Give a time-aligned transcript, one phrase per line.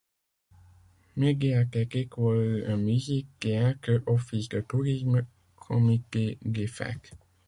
[1.15, 5.23] Médiathèque, école de musique, théâtre, office de tourisme,
[5.57, 7.11] comité des fêtes.